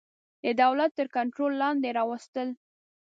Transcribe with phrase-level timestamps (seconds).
[0.43, 2.49] د دولت تر کنټرول لاندي راوستل.